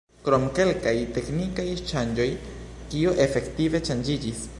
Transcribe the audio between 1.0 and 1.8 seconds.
teknikaj